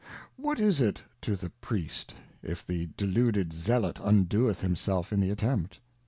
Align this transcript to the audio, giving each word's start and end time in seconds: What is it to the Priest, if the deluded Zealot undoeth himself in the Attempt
What 0.35 0.59
is 0.59 0.81
it 0.81 1.03
to 1.21 1.35
the 1.35 1.51
Priest, 1.61 2.15
if 2.41 2.65
the 2.65 2.89
deluded 2.97 3.53
Zealot 3.53 3.99
undoeth 3.99 4.61
himself 4.61 5.13
in 5.13 5.19
the 5.19 5.29
Attempt 5.29 5.79